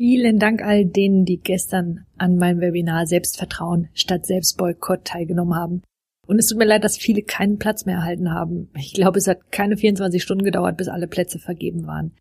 [0.00, 5.82] Vielen Dank all denen, die gestern an meinem Webinar Selbstvertrauen statt Selbstboykott teilgenommen haben.
[6.26, 8.70] Und es tut mir leid, dass viele keinen Platz mehr erhalten haben.
[8.78, 12.12] Ich glaube, es hat keine 24 Stunden gedauert, bis alle Plätze vergeben waren.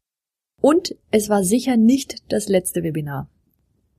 [0.60, 3.29] Und es war sicher nicht das letzte Webinar.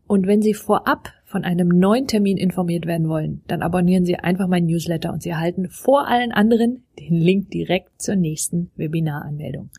[0.07, 4.47] Und wenn Sie vorab von einem neuen Termin informiert werden wollen, dann abonnieren Sie einfach
[4.47, 9.71] meinen Newsletter und Sie erhalten vor allen anderen den Link direkt zur nächsten Webinaranmeldung.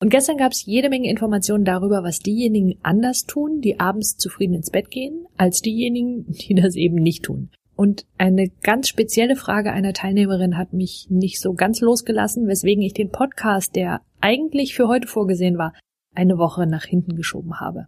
[0.00, 4.54] Und gestern gab es jede Menge Informationen darüber, was diejenigen anders tun, die abends zufrieden
[4.54, 7.50] ins Bett gehen, als diejenigen, die das eben nicht tun.
[7.74, 12.92] Und eine ganz spezielle Frage einer Teilnehmerin hat mich nicht so ganz losgelassen, weswegen ich
[12.92, 15.74] den Podcast, der eigentlich für heute vorgesehen war,
[16.14, 17.86] eine Woche nach hinten geschoben habe.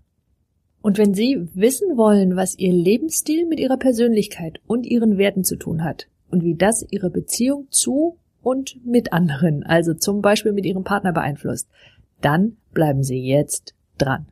[0.82, 5.56] Und wenn Sie wissen wollen, was Ihr Lebensstil mit Ihrer Persönlichkeit und Ihren Werten zu
[5.56, 10.66] tun hat und wie das Ihre Beziehung zu und mit anderen, also zum Beispiel mit
[10.66, 11.68] Ihrem Partner beeinflusst,
[12.20, 14.26] dann bleiben Sie jetzt dran.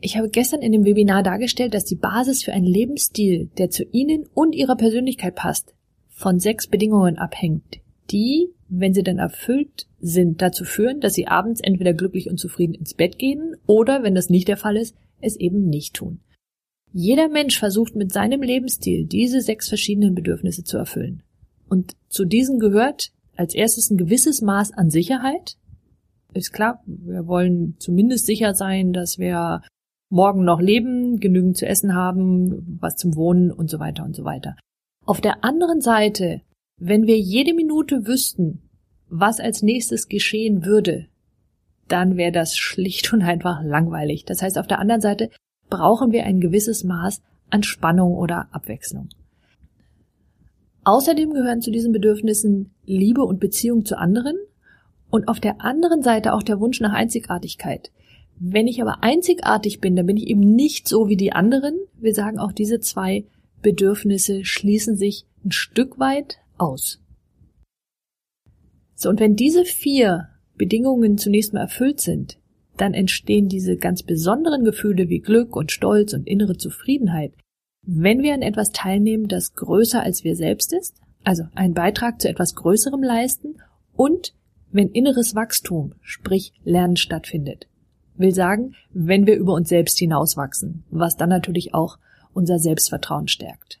[0.00, 3.82] Ich habe gestern in dem Webinar dargestellt, dass die Basis für einen Lebensstil, der zu
[3.82, 5.74] Ihnen und Ihrer Persönlichkeit passt,
[6.08, 7.80] von sechs Bedingungen abhängt,
[8.10, 12.74] die wenn sie dann erfüllt sind, dazu führen, dass sie abends entweder glücklich und zufrieden
[12.74, 16.20] ins Bett gehen oder, wenn das nicht der Fall ist, es eben nicht tun.
[16.92, 21.22] Jeder Mensch versucht mit seinem Lebensstil diese sechs verschiedenen Bedürfnisse zu erfüllen.
[21.68, 25.56] Und zu diesen gehört als erstes ein gewisses Maß an Sicherheit.
[26.32, 29.62] Ist klar, wir wollen zumindest sicher sein, dass wir
[30.08, 34.24] morgen noch leben, genügend zu essen haben, was zum Wohnen und so weiter und so
[34.24, 34.56] weiter.
[35.04, 36.42] Auf der anderen Seite
[36.78, 38.60] wenn wir jede Minute wüssten,
[39.08, 41.06] was als nächstes geschehen würde,
[41.88, 44.24] dann wäre das schlicht und einfach langweilig.
[44.24, 45.30] Das heißt, auf der anderen Seite
[45.70, 49.08] brauchen wir ein gewisses Maß an Spannung oder Abwechslung.
[50.84, 54.36] Außerdem gehören zu diesen Bedürfnissen Liebe und Beziehung zu anderen
[55.10, 57.90] und auf der anderen Seite auch der Wunsch nach Einzigartigkeit.
[58.38, 61.74] Wenn ich aber einzigartig bin, dann bin ich eben nicht so wie die anderen.
[61.98, 63.24] Wir sagen auch, diese zwei
[63.62, 67.02] Bedürfnisse schließen sich ein Stück weit aus.
[68.94, 72.38] So, und wenn diese vier Bedingungen zunächst mal erfüllt sind,
[72.76, 77.32] dann entstehen diese ganz besonderen Gefühle wie Glück und Stolz und innere Zufriedenheit,
[77.82, 82.28] wenn wir an etwas teilnehmen, das größer als wir selbst ist, also einen Beitrag zu
[82.28, 83.56] etwas Größerem leisten
[83.94, 84.34] und
[84.72, 87.68] wenn inneres Wachstum, sprich Lernen stattfindet.
[88.16, 91.98] Will sagen, wenn wir über uns selbst hinauswachsen, was dann natürlich auch
[92.32, 93.80] unser Selbstvertrauen stärkt.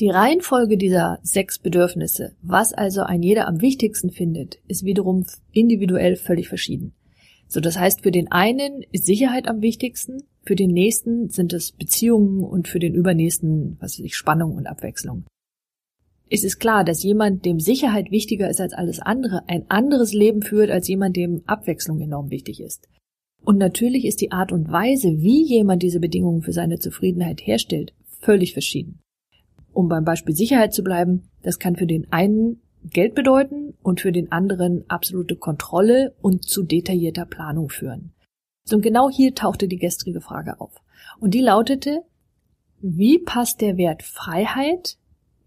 [0.00, 6.16] Die Reihenfolge dieser sechs Bedürfnisse, was also ein jeder am wichtigsten findet, ist wiederum individuell
[6.16, 6.94] völlig verschieden.
[7.48, 11.72] So, das heißt, für den einen ist Sicherheit am wichtigsten, für den nächsten sind es
[11.72, 15.26] Beziehungen und für den übernächsten, was weiß ich, Spannung und Abwechslung.
[16.30, 20.40] Es ist klar, dass jemand, dem Sicherheit wichtiger ist als alles andere, ein anderes Leben
[20.40, 22.88] führt als jemand, dem Abwechslung enorm wichtig ist.
[23.44, 27.92] Und natürlich ist die Art und Weise, wie jemand diese Bedingungen für seine Zufriedenheit herstellt,
[28.20, 28.99] völlig verschieden
[29.80, 34.12] um beim Beispiel Sicherheit zu bleiben, das kann für den einen Geld bedeuten und für
[34.12, 38.12] den anderen absolute Kontrolle und zu detaillierter Planung führen.
[38.64, 40.72] So, und genau hier tauchte die gestrige Frage auf.
[41.18, 42.02] Und die lautete,
[42.80, 44.96] wie passt der Wert Freiheit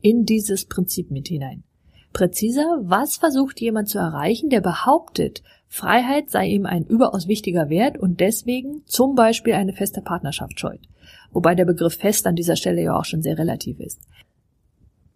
[0.02, 1.64] in dieses Prinzip mit hinein?
[2.12, 7.98] Präziser, was versucht jemand zu erreichen, der behauptet, Freiheit sei ihm ein überaus wichtiger Wert
[7.98, 10.82] und deswegen zum Beispiel eine feste Partnerschaft scheut?
[11.32, 14.00] Wobei der Begriff fest an dieser Stelle ja auch schon sehr relativ ist.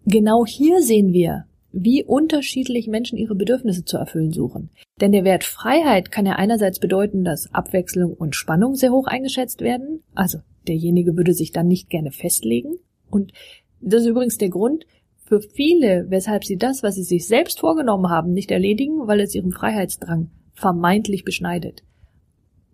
[0.10, 4.70] Genau hier sehen wir, wie unterschiedlich Menschen ihre Bedürfnisse zu erfüllen suchen.
[5.02, 9.60] Denn der Wert Freiheit kann ja einerseits bedeuten, dass Abwechslung und Spannung sehr hoch eingeschätzt
[9.60, 10.02] werden.
[10.16, 12.76] Also derjenige würde sich dann nicht gerne festlegen.
[13.10, 13.34] Und
[13.82, 14.86] das ist übrigens der Grund
[15.26, 19.36] für viele, weshalb sie das, was sie sich selbst vorgenommen haben, nicht erledigen, weil es
[19.36, 21.84] ihrem Freiheitsdrang vermeintlich beschneidet.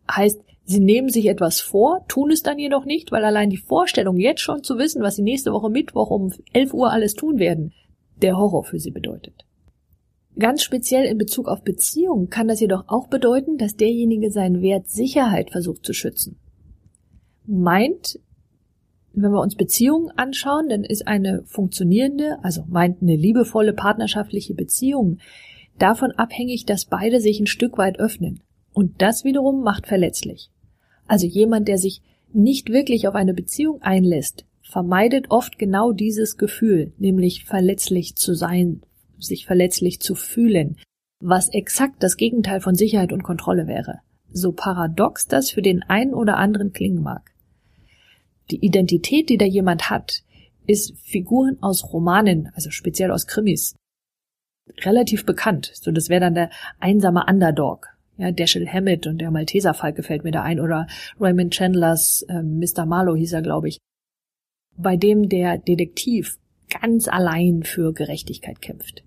[0.10, 4.18] Heißt, Sie nehmen sich etwas vor, tun es dann jedoch nicht, weil allein die Vorstellung,
[4.18, 7.74] jetzt schon zu wissen, was Sie nächste Woche Mittwoch um 11 Uhr alles tun werden,
[8.22, 9.46] der Horror für Sie bedeutet.
[10.40, 14.88] Ganz speziell in Bezug auf Beziehungen kann das jedoch auch bedeuten, dass derjenige seinen Wert
[14.88, 16.40] Sicherheit versucht zu schützen.
[17.46, 18.20] Meint,
[19.12, 25.20] wenn wir uns Beziehungen anschauen, dann ist eine funktionierende, also meint eine liebevolle partnerschaftliche Beziehung
[25.78, 28.42] davon abhängig, dass beide sich ein Stück weit öffnen.
[28.74, 30.50] Und das wiederum macht verletzlich.
[31.14, 32.02] Also jemand, der sich
[32.34, 38.82] nicht wirklich auf eine Beziehung einlässt, vermeidet oft genau dieses Gefühl, nämlich verletzlich zu sein,
[39.20, 40.78] sich verletzlich zu fühlen,
[41.20, 44.00] was exakt das Gegenteil von Sicherheit und Kontrolle wäre.
[44.32, 47.36] So paradox das für den einen oder anderen klingen mag.
[48.50, 50.24] Die Identität, die da jemand hat,
[50.66, 53.76] ist Figuren aus Romanen, also speziell aus Krimis,
[54.80, 55.74] relativ bekannt.
[55.76, 56.50] So, das wäre dann der
[56.80, 57.93] einsame Underdog.
[58.18, 60.88] Ja, Dashiell Hammett und der Malteserfalk gefällt mir da ein oder
[61.20, 62.86] Raymond Chandlers äh, Mr.
[62.86, 63.80] Marlowe hieß er, glaube ich.
[64.78, 66.38] Bei dem der Detektiv
[66.82, 69.04] ganz allein für Gerechtigkeit kämpft.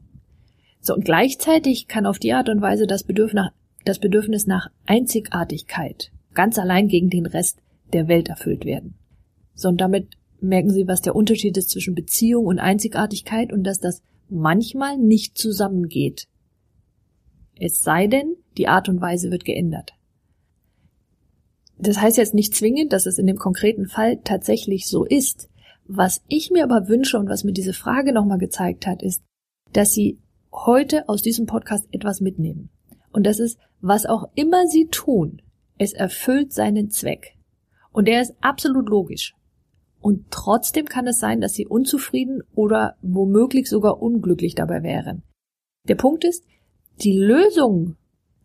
[0.81, 3.51] So, und gleichzeitig kann auf die Art und Weise das Bedürfnis
[3.85, 7.61] das Bedürfnis nach Einzigartigkeit ganz allein gegen den Rest
[7.93, 8.95] der Welt erfüllt werden.
[9.55, 13.81] So, und damit merken Sie, was der Unterschied ist zwischen Beziehung und Einzigartigkeit und dass
[13.81, 16.27] das manchmal nicht zusammengeht.
[17.59, 19.95] Es sei denn, die Art und Weise wird geändert.
[21.79, 25.49] Das heißt jetzt nicht zwingend, dass es in dem konkreten Fall tatsächlich so ist.
[25.87, 29.23] Was ich mir aber wünsche und was mir diese Frage nochmal gezeigt hat, ist,
[29.73, 30.19] dass Sie
[30.53, 32.71] heute aus diesem Podcast etwas mitnehmen.
[33.13, 35.43] Und das ist, was auch immer Sie tun,
[35.79, 37.37] es erfüllt seinen Zweck.
[37.93, 39.35] Und der ist absolut logisch.
[40.01, 45.23] Und trotzdem kann es sein, dass Sie unzufrieden oder womöglich sogar unglücklich dabei wären.
[45.89, 46.45] Der Punkt ist,
[47.03, 47.97] die Lösung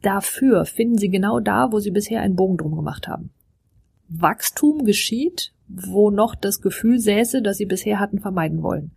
[0.02, 3.32] dafür finden Sie genau da, wo Sie bisher einen Bogen drum gemacht haben.
[4.10, 8.92] Wachstum geschieht, wo noch das Gefühl säße, das Sie bisher hatten vermeiden wollen.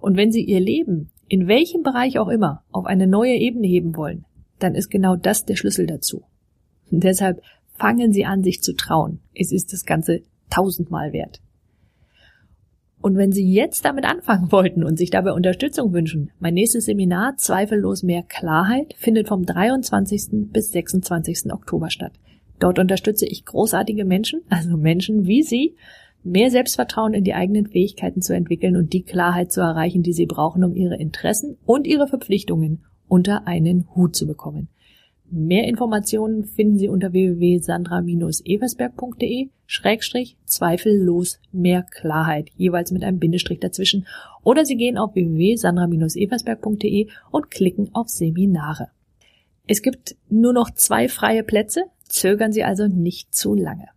[0.00, 3.96] Und wenn Sie Ihr Leben, in welchem Bereich auch immer, auf eine neue Ebene heben
[3.96, 4.24] wollen,
[4.58, 6.24] dann ist genau das der Schlüssel dazu.
[6.90, 7.42] Und deshalb
[7.74, 9.20] fangen Sie an, sich zu trauen.
[9.34, 11.40] Es ist das Ganze tausendmal wert.
[13.00, 17.36] Und wenn Sie jetzt damit anfangen wollten und sich dabei Unterstützung wünschen, mein nächstes Seminar
[17.36, 20.50] Zweifellos mehr Klarheit findet vom 23.
[20.52, 21.52] bis 26.
[21.52, 22.12] Oktober statt.
[22.58, 25.76] Dort unterstütze ich großartige Menschen, also Menschen wie Sie,
[26.24, 30.26] mehr Selbstvertrauen in die eigenen Fähigkeiten zu entwickeln und die Klarheit zu erreichen, die Sie
[30.26, 34.68] brauchen, um Ihre Interessen und Ihre Verpflichtungen unter einen Hut zu bekommen.
[35.30, 44.06] Mehr Informationen finden Sie unter www.sandra-eversberg.de Schrägstrich zweifellos mehr Klarheit, jeweils mit einem Bindestrich dazwischen.
[44.42, 48.88] Oder Sie gehen auf www.sandra-eversberg.de und klicken auf Seminare.
[49.66, 53.88] Es gibt nur noch zwei freie Plätze, zögern Sie also nicht zu lange.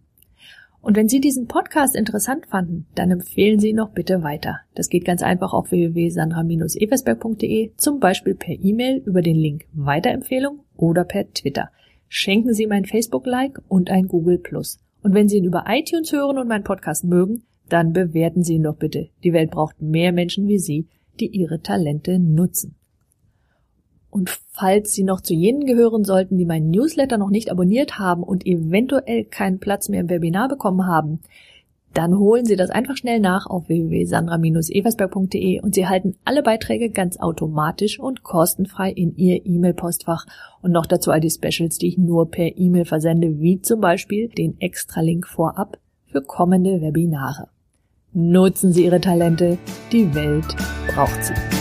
[0.82, 4.62] Und wenn Sie diesen Podcast interessant fanden, dann empfehlen Sie ihn noch bitte weiter.
[4.74, 11.06] Das geht ganz einfach auf www.sandra-eversberg.de, zum Beispiel per E-Mail über den Link Weiterempfehlung oder
[11.06, 11.70] per Twitter.
[12.10, 14.80] Schenken Sie mein Facebook-Like und ein Google Plus.
[15.02, 18.64] Und wenn Sie ihn über iTunes hören und meinen Podcast mögen, dann bewerten Sie ihn
[18.64, 19.08] doch bitte.
[19.24, 20.88] Die Welt braucht mehr Menschen wie Sie,
[21.20, 22.76] die ihre Talente nutzen.
[24.10, 28.24] Und falls Sie noch zu jenen gehören sollten, die meinen Newsletter noch nicht abonniert haben
[28.24, 31.22] und eventuell keinen Platz mehr im Webinar bekommen haben,
[31.94, 37.18] dann holen Sie das einfach schnell nach auf www.sandra-eversberg.de und Sie halten alle Beiträge ganz
[37.20, 40.26] automatisch und kostenfrei in Ihr E-Mail-Postfach
[40.62, 44.30] und noch dazu all die Specials, die ich nur per E-Mail versende, wie zum Beispiel
[44.30, 47.48] den Extra-Link vorab für kommende Webinare.
[48.14, 49.58] Nutzen Sie Ihre Talente,
[49.92, 50.56] die Welt
[50.88, 51.61] braucht sie.